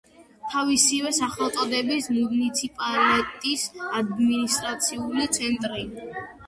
[0.53, 3.69] თავისივე სახელწოდების მუნიციპალიტეტის
[4.03, 5.89] ადმინისტრაციული ცენტრი.